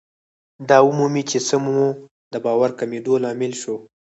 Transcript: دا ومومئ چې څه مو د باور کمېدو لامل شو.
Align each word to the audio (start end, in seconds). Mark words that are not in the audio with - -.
دا 0.69 0.77
ومومئ 0.85 1.23
چې 1.31 1.39
څه 1.47 1.55
مو 1.63 1.85
د 2.33 2.35
باور 2.45 2.69
کمېدو 2.79 3.13
لامل 3.23 3.53
شو. 3.61 3.75